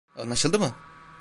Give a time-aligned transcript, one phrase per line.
[0.17, 0.71] Anlaşıldı mı?